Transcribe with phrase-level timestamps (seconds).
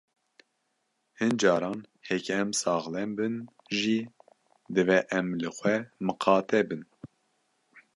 [1.19, 3.33] Hin caran heke em saxlem bin
[3.79, 3.97] jî
[4.73, 6.81] divê em li xwe miqate bin.